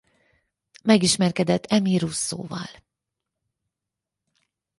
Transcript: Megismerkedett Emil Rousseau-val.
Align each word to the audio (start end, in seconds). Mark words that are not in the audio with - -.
Megismerkedett 0.83 1.65
Emil 1.67 1.99
Rousseau-val. 1.99 2.69